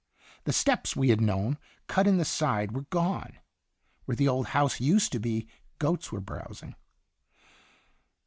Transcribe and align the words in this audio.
The 0.45 0.51
steps 0.51 0.95
we 0.95 1.09
had 1.09 1.21
known, 1.21 1.59
cut 1.85 2.07
in 2.07 2.17
the 2.17 2.25
side, 2.25 2.71
were 2.71 2.87
gone. 2.89 3.37
Where 4.05 4.15
the 4.15 4.27
old 4.27 4.47
house 4.47 4.79
used 4.81 5.11
to 5.11 5.19
be, 5.19 5.47
goats 5.77 6.11
were 6.11 6.19
browsing. 6.19 6.73